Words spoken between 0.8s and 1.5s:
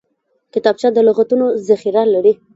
د لغتونو